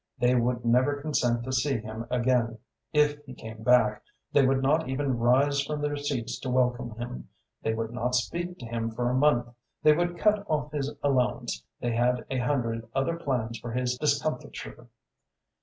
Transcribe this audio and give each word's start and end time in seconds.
They 0.17 0.33
would 0.33 0.65
never 0.65 0.99
consent 0.99 1.43
to 1.43 1.51
see 1.51 1.77
him 1.77 2.07
again; 2.09 2.57
if 2.91 3.23
he 3.23 3.35
came 3.35 3.61
back, 3.61 4.01
they 4.33 4.43
would 4.43 4.63
not 4.63 4.89
even 4.89 5.19
rise 5.19 5.63
from 5.63 5.79
their 5.81 5.95
seats 5.95 6.39
to 6.39 6.49
welcome 6.49 6.95
him; 6.97 7.29
they 7.61 7.75
would 7.75 7.91
not 7.91 8.15
speak 8.15 8.57
to 8.57 8.65
him 8.65 8.89
for 8.89 9.11
a 9.11 9.15
month; 9.15 9.49
they 9.83 9.93
would 9.95 10.17
cut 10.17 10.43
off 10.49 10.71
his 10.71 10.91
allowance; 11.03 11.63
they 11.81 11.91
had 11.91 12.25
a 12.31 12.39
hundred 12.39 12.87
other 12.95 13.15
plans 13.15 13.59
for 13.59 13.73
his 13.73 13.95
discomfiture. 13.99 14.87